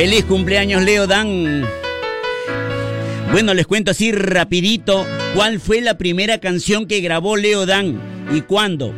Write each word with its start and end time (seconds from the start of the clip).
Feliz 0.00 0.24
cumpleaños, 0.24 0.82
Leo 0.82 1.06
Dan. 1.06 1.62
Bueno, 3.32 3.52
les 3.52 3.66
cuento 3.66 3.90
así 3.90 4.12
rapidito 4.12 5.06
cuál 5.34 5.60
fue 5.60 5.82
la 5.82 5.98
primera 5.98 6.38
canción 6.38 6.86
que 6.86 7.02
grabó 7.02 7.36
Leo 7.36 7.66
Dan 7.66 8.00
y 8.34 8.40
cuándo. 8.40 8.94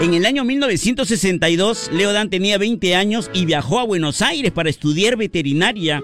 En 0.00 0.14
el 0.14 0.24
año 0.24 0.44
1962, 0.44 1.90
Leo 1.92 2.12
Dan 2.12 2.30
tenía 2.30 2.58
20 2.58 2.94
años 2.94 3.28
y 3.34 3.44
viajó 3.44 3.80
a 3.80 3.84
Buenos 3.84 4.22
Aires 4.22 4.52
para 4.52 4.70
estudiar 4.70 5.16
veterinaria, 5.16 6.00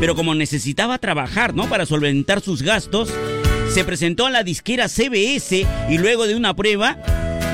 pero 0.00 0.16
como 0.16 0.34
necesitaba 0.34 0.98
trabajar, 0.98 1.54
¿no? 1.54 1.68
Para 1.68 1.86
solventar 1.86 2.40
sus 2.40 2.62
gastos, 2.62 3.08
se 3.72 3.84
presentó 3.84 4.26
a 4.26 4.32
la 4.32 4.42
disquera 4.42 4.88
CBS 4.88 5.64
y 5.88 5.98
luego 5.98 6.26
de 6.26 6.34
una 6.34 6.56
prueba 6.56 6.98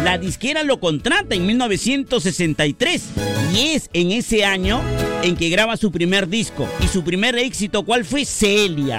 la 0.05 0.18
disquera 0.18 0.64
lo 0.64 0.80
contrata 0.80 1.34
en 1.34 1.46
1963 1.46 3.02
y 3.55 3.68
es 3.68 3.88
en 3.94 4.12
ese 4.12 4.44
año 4.44 4.82
en 5.24 5.37
que 5.37 5.48
graba 5.48 5.77
su 5.77 5.91
primer 5.91 6.28
disco. 6.28 6.69
Y 6.80 6.88
su 6.88 7.02
primer 7.02 7.37
éxito, 7.37 7.84
¿cuál 7.84 8.05
fue? 8.05 8.24
Celia. 8.24 8.98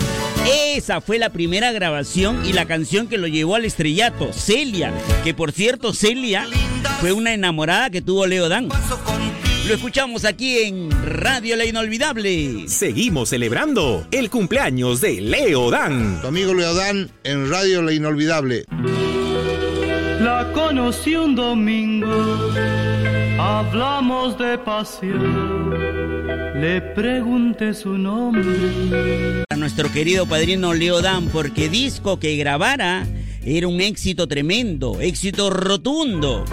Esa 0.76 1.00
fue 1.00 1.20
la 1.20 1.30
primera 1.30 1.72
grabación 1.72 2.46
y 2.46 2.54
la 2.54 2.66
canción 2.66 3.08
que 3.08 3.18
lo 3.18 3.28
llevó 3.28 3.56
al 3.56 3.66
estrellato, 3.66 4.34
Celia. 4.34 4.92
Que 5.24 5.34
por 5.34 5.52
cierto, 5.52 5.94
Celia 5.94 6.48
fue 7.00 7.14
una 7.14 7.34
enamorada 7.34 7.90
que 7.90 8.02
tuvo 8.02 8.26
Leo 8.26 8.50
Dan. 8.50 8.70
Lo 9.68 9.74
escuchamos 9.74 10.26
aquí 10.26 10.60
en 10.60 10.92
Radio 11.06 11.56
La 11.56 11.66
Inolvidable. 11.66 12.68
Seguimos 12.68 13.30
celebrando 13.30 14.06
el 14.12 14.30
cumpleaños 14.30 15.02
de 15.02 15.22
Leo 15.22 15.72
Dan. 15.72 16.22
Tu 16.22 16.28
amigo 16.28 16.54
Leo 16.54 16.74
Dan 16.74 17.10
en 17.24 17.50
Radio 17.50 17.82
La 17.82 17.94
Inolvidable. 17.94 18.66
La 20.20 20.52
conocí 20.54 21.16
un 21.16 21.36
domingo, 21.36 22.52
hablamos 23.60 24.38
de 24.38 24.58
pasión, 24.58 25.72
le 26.60 26.82
pregunté 26.82 27.74
su 27.74 27.98
nombre. 27.98 29.46
A 29.50 29.56
nuestro 29.56 29.90
querido 29.92 30.26
padrino 30.26 30.74
Leo 30.74 31.02
Dan, 31.02 31.28
porque 31.30 31.70
disco 31.70 32.20
que 32.20 32.36
grabara 32.36 33.08
era 33.46 33.68
un 33.68 33.80
éxito 33.80 34.28
tremendo, 34.28 35.00
éxito 35.00 35.50
rotundo. 35.50 36.44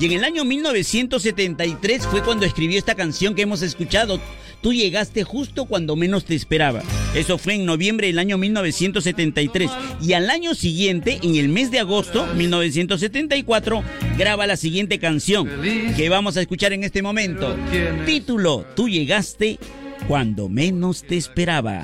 Y 0.00 0.06
en 0.06 0.12
el 0.12 0.24
año 0.24 0.44
1973 0.44 2.06
fue 2.06 2.22
cuando 2.22 2.46
escribió 2.46 2.78
esta 2.78 2.94
canción 2.94 3.34
que 3.34 3.42
hemos 3.42 3.60
escuchado, 3.60 4.20
Tú 4.60 4.72
llegaste 4.72 5.22
justo 5.24 5.66
cuando 5.66 5.94
menos 5.94 6.24
te 6.24 6.34
esperaba. 6.34 6.82
Eso 7.14 7.38
fue 7.38 7.54
en 7.54 7.64
noviembre 7.64 8.08
del 8.08 8.18
año 8.18 8.38
1973. 8.38 9.70
Y 10.02 10.12
al 10.14 10.28
año 10.30 10.54
siguiente, 10.54 11.20
en 11.22 11.36
el 11.36 11.48
mes 11.48 11.70
de 11.70 11.78
agosto 11.78 12.26
1974, 12.34 13.84
graba 14.16 14.46
la 14.46 14.56
siguiente 14.56 14.98
canción 14.98 15.48
que 15.96 16.08
vamos 16.08 16.36
a 16.36 16.40
escuchar 16.40 16.72
en 16.72 16.84
este 16.84 17.02
momento. 17.02 17.56
Título, 18.04 18.64
Tú 18.74 18.88
llegaste 18.88 19.58
cuando 20.06 20.48
menos 20.48 21.02
te 21.02 21.16
esperaba. 21.16 21.82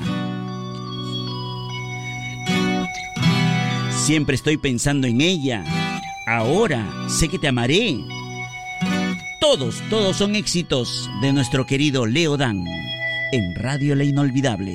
Siempre 4.04 4.34
estoy 4.34 4.56
pensando 4.58 5.06
en 5.06 5.20
ella. 5.20 5.64
Ahora 6.26 6.86
sé 7.08 7.28
que 7.28 7.38
te 7.38 7.48
amaré. 7.48 7.96
Todos, 9.44 9.82
todos 9.90 10.16
son 10.16 10.36
éxitos 10.36 11.10
de 11.20 11.30
nuestro 11.30 11.66
querido 11.66 12.06
Leo 12.06 12.38
Dan 12.38 12.64
en 13.30 13.54
Radio 13.56 13.94
La 13.94 14.02
Inolvidable. 14.02 14.72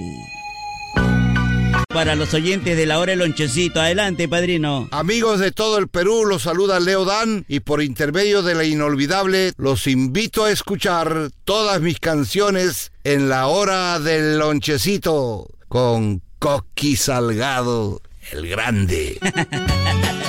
Para 1.88 2.14
los 2.14 2.36
oyentes 2.36 2.78
de 2.78 2.86
la 2.86 3.00
hora 3.00 3.14
el 3.14 3.20
lonchecito, 3.20 3.81
adelante, 3.81 4.30
padrino. 4.30 4.88
Amigos 4.92 5.40
de 5.40 5.52
todo 5.52 5.80
el 5.80 5.88
Perú, 5.88 6.23
los 6.23 6.44
saluda 6.44 6.80
Leo 6.80 7.03
Dan 7.03 7.45
y 7.47 7.62
por 7.62 7.81
intermedio 7.81 8.44
de 8.44 8.53
La 8.53 8.63
Inolvidable 8.63 9.53
los 9.57 9.88
invito 9.88 10.46
a 10.46 10.52
escuchar 10.52 11.31
todas 11.46 11.81
mis 11.81 12.00
canciones 12.00 12.91
en 13.03 13.28
la 13.28 13.47
hora 13.47 13.97
del 13.97 14.38
lonchecito 14.38 15.47
con 15.68 16.22
Coqui 16.38 16.96
Salgado, 16.96 18.03
el 18.31 18.47
grande. 18.47 19.18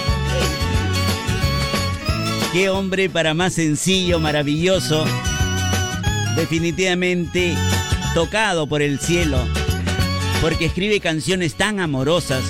Qué 2.53 2.69
hombre 2.69 3.09
para 3.09 3.33
más 3.33 3.55
sencillo, 3.55 4.19
maravilloso. 4.19 5.05
Definitivamente 6.35 7.55
tocado 8.13 8.67
por 8.67 8.83
el 8.83 8.99
cielo. 8.99 9.39
Porque 10.41 10.65
escribe 10.65 10.99
canciones 10.99 11.55
tan 11.55 11.79
amorosas. 11.79 12.43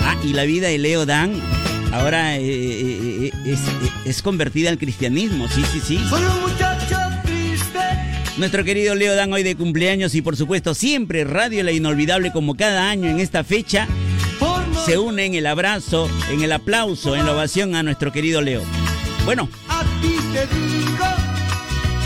Ah, 0.00 0.16
y 0.24 0.32
la 0.32 0.42
vida 0.42 0.68
de 0.68 0.78
Leo 0.78 1.06
Dan 1.06 1.40
ahora 1.92 2.36
eh, 2.36 2.42
eh, 2.42 3.30
eh, 3.44 3.54
es, 4.04 4.22
convertida 4.22 4.70
al 4.70 4.78
cristianismo. 4.78 5.46
Sí, 5.48 5.62
sí, 5.72 5.80
sí. 5.80 6.00
Nuestro 8.38 8.64
querido 8.64 8.96
Leo 8.96 9.14
Dan 9.14 9.32
hoy 9.32 9.44
de 9.44 9.54
cumpleaños 9.54 10.16
y 10.16 10.22
por 10.22 10.36
supuesto 10.36 10.74
siempre 10.74 11.22
Radio 11.22 11.62
La 11.62 11.70
Inolvidable 11.70 12.32
como 12.32 12.56
cada 12.56 12.90
año 12.90 13.08
en 13.08 13.20
esta 13.20 13.44
fecha 13.44 13.86
se 14.84 14.98
une 14.98 15.26
en 15.26 15.34
el 15.34 15.46
abrazo, 15.46 16.10
en 16.32 16.42
el 16.42 16.50
aplauso, 16.50 17.14
en 17.14 17.24
la 17.24 17.34
ovación 17.34 17.76
a 17.76 17.84
nuestro 17.84 18.10
querido 18.10 18.40
Leo. 18.40 18.62
Bueno. 19.24 19.48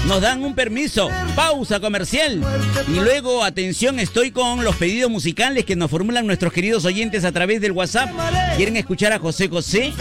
Nos 0.07 0.21
dan 0.21 0.45
un 0.45 0.55
permiso, 0.55 1.11
pausa 1.35 1.81
comercial. 1.81 2.41
Y 2.87 3.01
luego, 3.01 3.43
atención, 3.43 3.99
estoy 3.99 4.31
con 4.31 4.63
los 4.63 4.77
pedidos 4.77 5.11
musicales 5.11 5.65
que 5.65 5.75
nos 5.75 5.91
formulan 5.91 6.27
nuestros 6.27 6.53
queridos 6.53 6.85
oyentes 6.85 7.25
a 7.25 7.33
través 7.33 7.61
del 7.61 7.73
WhatsApp. 7.73 8.11
¿Quieren 8.57 8.77
escuchar 8.77 9.13
a 9.13 9.19
José 9.19 9.49
José, 9.49 9.93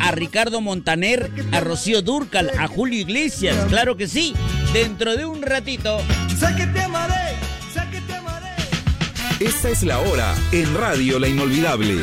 a 0.00 0.10
Ricardo 0.10 0.60
Montaner, 0.60 1.30
a 1.52 1.60
Rocío 1.60 2.02
Durcal, 2.02 2.50
a 2.58 2.66
Julio 2.66 3.00
Iglesias? 3.00 3.56
Claro 3.68 3.96
que 3.96 4.06
sí. 4.06 4.34
Dentro 4.74 5.16
de 5.16 5.24
un 5.24 5.40
ratito. 5.40 5.98
Sé 6.38 6.54
que 6.56 6.66
te 6.66 6.80
amaré, 6.80 7.36
sé 7.72 7.80
que 7.90 8.00
te 8.02 8.14
amaré. 8.14 8.50
Esta 9.40 9.70
es 9.70 9.82
la 9.82 9.98
hora 10.00 10.34
en 10.52 10.74
Radio 10.74 11.18
La 11.18 11.28
Inolvidable. 11.28 12.02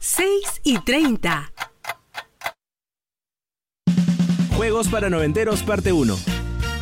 6 0.00 0.26
y 0.64 0.78
30. 0.80 1.52
Juegos 4.60 4.88
para 4.88 5.08
Noventeros, 5.08 5.62
parte 5.62 5.90
1. 5.90 6.14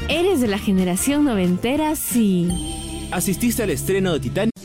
¿Eres 0.09 0.41
de 0.41 0.49
la 0.49 0.59
generación 0.59 1.25
noventera? 1.25 1.95
Sí. 1.95 2.49
¿Asististe 3.13 3.63
al 3.63 3.71
estreno 3.71 4.15
de 4.15 4.19
Titanic? 4.19 4.58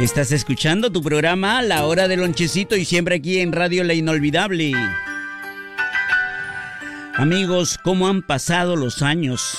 Estás 0.00 0.30
escuchando 0.30 0.92
tu 0.92 1.02
programa 1.02 1.60
La 1.60 1.84
Hora 1.84 2.06
del 2.06 2.20
Lonchecito 2.20 2.76
y 2.76 2.84
siempre 2.84 3.16
aquí 3.16 3.40
en 3.40 3.50
Radio 3.50 3.82
La 3.82 3.94
Inolvidable. 3.94 4.72
Amigos, 7.16 7.78
¿cómo 7.82 8.06
han 8.06 8.22
pasado 8.22 8.76
los 8.76 9.02
años? 9.02 9.58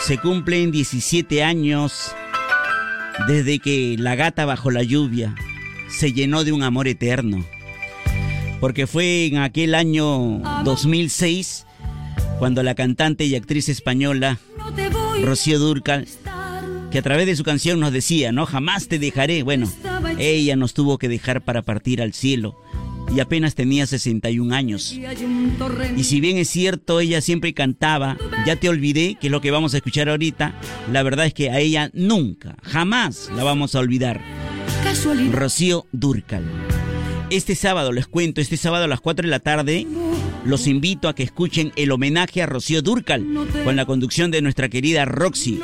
Se 0.00 0.16
cumplen 0.18 0.70
17 0.70 1.42
años 1.42 2.14
desde 3.26 3.58
que 3.58 3.96
La 3.98 4.14
Gata 4.14 4.44
Bajo 4.44 4.70
la 4.70 4.84
Lluvia 4.84 5.34
se 5.88 6.12
llenó 6.12 6.44
de 6.44 6.52
un 6.52 6.62
amor 6.62 6.86
eterno. 6.86 7.44
Porque 8.60 8.86
fue 8.86 9.26
en 9.26 9.38
aquel 9.38 9.74
año 9.74 10.40
2006 10.62 11.66
cuando 12.38 12.62
la 12.62 12.76
cantante 12.76 13.24
y 13.24 13.34
actriz 13.34 13.68
española 13.68 14.38
Rocío 15.20 15.58
Durcal 15.58 16.06
que 16.94 17.00
a 17.00 17.02
través 17.02 17.26
de 17.26 17.34
su 17.34 17.42
canción 17.42 17.80
nos 17.80 17.92
decía, 17.92 18.30
¿no? 18.30 18.46
Jamás 18.46 18.86
te 18.86 19.00
dejaré. 19.00 19.42
Bueno, 19.42 19.68
ella 20.16 20.54
nos 20.54 20.74
tuvo 20.74 20.96
que 20.96 21.08
dejar 21.08 21.42
para 21.42 21.62
partir 21.62 22.00
al 22.00 22.12
cielo 22.12 22.54
y 23.12 23.18
apenas 23.18 23.56
tenía 23.56 23.84
61 23.84 24.54
años. 24.54 24.96
Y 25.96 26.04
si 26.04 26.20
bien 26.20 26.36
es 26.36 26.48
cierto, 26.50 27.00
ella 27.00 27.20
siempre 27.20 27.52
cantaba, 27.52 28.16
ya 28.46 28.54
te 28.54 28.68
olvidé, 28.68 29.16
que 29.20 29.26
es 29.26 29.30
lo 29.32 29.40
que 29.40 29.50
vamos 29.50 29.74
a 29.74 29.78
escuchar 29.78 30.08
ahorita, 30.08 30.54
la 30.92 31.02
verdad 31.02 31.26
es 31.26 31.34
que 31.34 31.50
a 31.50 31.58
ella 31.58 31.90
nunca, 31.94 32.54
jamás 32.62 33.28
la 33.34 33.42
vamos 33.42 33.74
a 33.74 33.80
olvidar. 33.80 34.20
Rocío 35.32 35.86
Durcal. 35.90 36.44
Este 37.28 37.56
sábado, 37.56 37.90
les 37.90 38.06
cuento, 38.06 38.40
este 38.40 38.56
sábado 38.56 38.84
a 38.84 38.88
las 38.88 39.00
4 39.00 39.26
de 39.26 39.30
la 39.30 39.40
tarde, 39.40 39.84
los 40.44 40.68
invito 40.68 41.08
a 41.08 41.14
que 41.16 41.24
escuchen 41.24 41.72
el 41.74 41.90
homenaje 41.90 42.42
a 42.42 42.46
Rocío 42.46 42.82
Durcal 42.82 43.26
con 43.64 43.74
la 43.74 43.84
conducción 43.84 44.30
de 44.30 44.42
nuestra 44.42 44.68
querida 44.68 45.04
Roxy. 45.06 45.58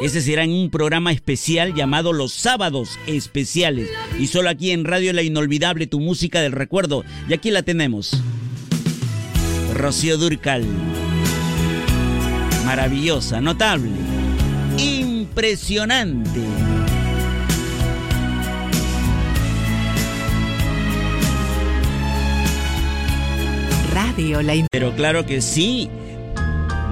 Ese 0.00 0.22
será 0.22 0.44
en 0.44 0.52
un 0.52 0.70
programa 0.70 1.10
especial 1.10 1.74
llamado 1.74 2.12
Los 2.12 2.32
Sábados 2.32 2.98
Especiales. 3.08 3.90
Y 4.20 4.28
solo 4.28 4.48
aquí 4.48 4.70
en 4.70 4.84
Radio 4.84 5.12
La 5.12 5.22
Inolvidable, 5.22 5.88
tu 5.88 5.98
música 5.98 6.40
del 6.40 6.52
recuerdo. 6.52 7.04
Y 7.28 7.34
aquí 7.34 7.50
la 7.50 7.62
tenemos. 7.62 8.22
Rocío 9.74 10.16
Durcal. 10.16 10.64
Maravillosa, 12.64 13.40
notable, 13.40 13.90
impresionante. 14.78 16.42
Radio 23.92 24.42
La 24.42 24.54
Inolvidable. 24.54 24.68
Pero 24.70 24.94
claro 24.94 25.26
que 25.26 25.40
sí. 25.40 25.90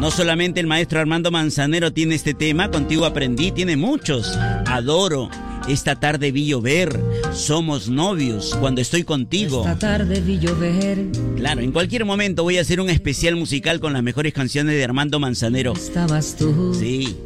No 0.00 0.10
solamente 0.10 0.60
el 0.60 0.66
maestro 0.66 1.00
Armando 1.00 1.30
Manzanero 1.30 1.90
tiene 1.90 2.14
este 2.14 2.34
tema, 2.34 2.70
contigo 2.70 3.06
aprendí, 3.06 3.50
tiene 3.50 3.76
muchos. 3.76 4.36
Adoro. 4.66 5.30
Esta 5.68 5.96
tarde 5.96 6.30
vi 6.30 6.46
llover, 6.46 7.00
somos 7.32 7.88
novios 7.88 8.54
cuando 8.60 8.80
estoy 8.80 9.02
contigo. 9.02 9.62
Esta 9.62 9.78
tarde 9.78 10.20
vi 10.20 10.38
llover. 10.38 11.06
Claro, 11.36 11.60
en 11.60 11.72
cualquier 11.72 12.04
momento 12.04 12.44
voy 12.44 12.58
a 12.58 12.60
hacer 12.60 12.80
un 12.80 12.88
especial 12.88 13.34
musical 13.34 13.80
con 13.80 13.92
las 13.92 14.02
mejores 14.02 14.32
canciones 14.32 14.76
de 14.76 14.84
Armando 14.84 15.18
Manzanero. 15.18 15.72
Estabas 15.72 16.36
tú. 16.36 16.72
Sí. 16.78 17.16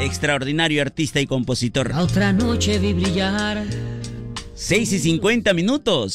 Extraordinario 0.00 0.82
artista 0.82 1.20
y 1.20 1.26
compositor. 1.26 1.90
La 1.90 2.02
otra 2.02 2.32
noche 2.34 2.78
vi 2.78 2.92
brillar. 2.92 3.64
6 4.54 4.92
y 4.92 4.98
50 4.98 5.54
minutos. 5.54 6.14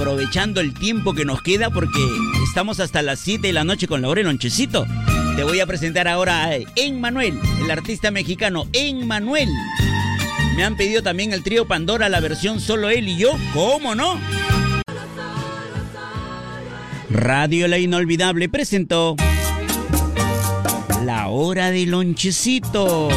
Aprovechando 0.00 0.62
el 0.62 0.72
tiempo 0.72 1.12
que 1.12 1.26
nos 1.26 1.42
queda 1.42 1.68
porque 1.68 2.00
estamos 2.48 2.80
hasta 2.80 3.02
las 3.02 3.20
7 3.20 3.48
de 3.48 3.52
la 3.52 3.64
noche 3.64 3.86
con 3.86 4.00
Laura 4.00 4.22
Lonchecito. 4.22 4.86
Te 5.36 5.44
voy 5.44 5.60
a 5.60 5.66
presentar 5.66 6.08
ahora 6.08 6.44
a 6.44 6.56
Emmanuel, 6.74 7.38
el 7.62 7.70
artista 7.70 8.10
mexicano 8.10 8.66
Emmanuel. 8.72 9.50
Me 10.56 10.64
han 10.64 10.78
pedido 10.78 11.02
también 11.02 11.34
el 11.34 11.42
trío 11.42 11.68
Pandora, 11.68 12.08
la 12.08 12.20
versión 12.20 12.60
solo 12.60 12.88
él 12.88 13.10
y 13.10 13.18
yo. 13.18 13.36
¿Cómo 13.52 13.94
no? 13.94 14.18
Radio 17.10 17.68
La 17.68 17.76
Inolvidable 17.76 18.48
presentó 18.48 19.16
La 21.04 21.28
Hora 21.28 21.70
del 21.70 21.90
Lonchecito. 21.90 23.10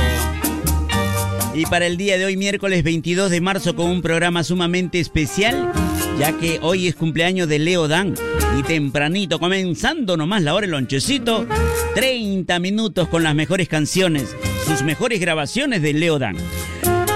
Y 1.55 1.65
para 1.67 1.85
el 1.85 1.97
día 1.97 2.17
de 2.17 2.25
hoy, 2.25 2.35
miércoles 2.35 2.83
22 2.83 3.29
de 3.29 3.39
marzo, 3.39 3.75
con 3.75 3.85
un 3.89 4.01
programa 4.01 4.43
sumamente 4.43 4.99
especial, 4.99 5.71
ya 6.17 6.35
que 6.37 6.59
hoy 6.63 6.87
es 6.87 6.95
cumpleaños 6.95 7.47
de 7.47 7.59
Leo 7.59 7.87
Dan. 7.87 8.15
Y 8.57 8.63
tempranito, 8.63 9.39
comenzando 9.39 10.17
nomás 10.17 10.41
la 10.41 10.55
hora 10.55 10.63
del 10.63 10.71
lonchecito, 10.71 11.45
30 11.93 12.57
minutos 12.59 13.07
con 13.07 13.21
las 13.21 13.35
mejores 13.35 13.67
canciones, 13.67 14.35
sus 14.65 14.81
mejores 14.81 15.19
grabaciones 15.19 15.83
de 15.83 15.93
Leo 15.93 16.17
Dan. 16.17 16.37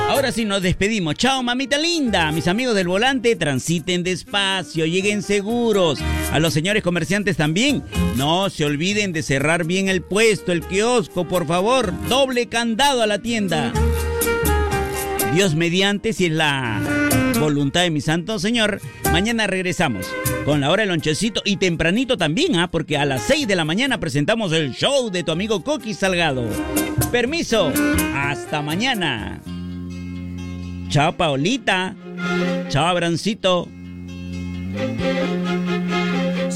Ahora 0.07 0.31
sí 0.31 0.45
nos 0.45 0.61
despedimos. 0.61 1.15
Chao, 1.15 1.41
mamita 1.41 1.77
linda. 1.79 2.31
Mis 2.31 2.47
amigos 2.47 2.75
del 2.75 2.87
volante, 2.87 3.35
transiten 3.35 4.03
despacio, 4.03 4.85
lleguen 4.85 5.23
seguros. 5.23 5.99
A 6.31 6.39
los 6.39 6.53
señores 6.53 6.83
comerciantes 6.83 7.37
también. 7.37 7.83
No 8.15 8.49
se 8.49 8.65
olviden 8.65 9.13
de 9.13 9.23
cerrar 9.23 9.65
bien 9.65 9.89
el 9.89 10.01
puesto, 10.01 10.51
el 10.51 10.61
kiosco, 10.61 11.27
por 11.27 11.45
favor. 11.47 11.91
Doble 12.07 12.47
candado 12.47 13.01
a 13.01 13.07
la 13.07 13.19
tienda. 13.19 13.73
Dios 15.33 15.55
mediante, 15.55 16.13
si 16.13 16.25
es 16.25 16.31
la 16.31 16.81
voluntad 17.39 17.81
de 17.81 17.91
mi 17.91 18.01
santo 18.01 18.39
Señor, 18.39 18.81
mañana 19.11 19.45
regresamos 19.47 20.07
con 20.45 20.61
la 20.61 20.71
hora 20.71 20.81
del 20.81 20.89
lonchecito 20.89 21.41
y 21.45 21.57
tempranito 21.57 22.17
también, 22.17 22.55
¿ah? 22.55 22.71
porque 22.71 22.97
a 22.97 23.05
las 23.05 23.23
6 23.23 23.47
de 23.47 23.55
la 23.55 23.65
mañana 23.65 23.99
presentamos 23.99 24.53
el 24.53 24.73
show 24.73 25.09
de 25.09 25.23
tu 25.23 25.31
amigo 25.31 25.63
Coqui 25.63 25.93
Salgado. 25.93 26.45
Permiso, 27.11 27.71
hasta 28.15 28.61
mañana. 28.61 29.41
Chao 30.89 31.11
Paolita, 31.17 31.95
chao 32.69 32.87
Abrancito. 32.87 33.67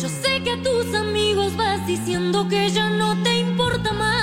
Yo 0.01 0.09
sé 0.09 0.41
que 0.43 0.51
a 0.51 0.63
tus 0.63 0.95
amigos 0.95 1.55
vas 1.57 1.85
diciendo 1.85 2.47
que 2.47 2.69
ya 2.69 2.89
no 2.89 3.21
te 3.23 3.39
importa 3.39 3.91
más 3.93 4.20